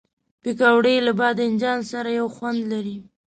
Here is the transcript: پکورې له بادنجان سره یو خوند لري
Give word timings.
پکورې 0.41 0.95
له 1.05 1.11
بادنجان 1.19 1.79
سره 1.91 2.09
یو 2.19 2.27
خوند 2.35 2.59
لري 2.71 2.97